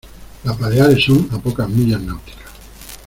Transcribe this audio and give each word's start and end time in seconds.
Las 0.45 0.57
Baleares 0.57 1.05
son 1.05 1.29
a 1.31 1.37
pocas 1.37 1.69
millas 1.69 2.01
náuticas. 2.01 2.47